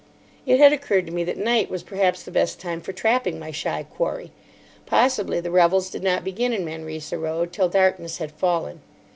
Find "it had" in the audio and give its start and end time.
0.47-0.73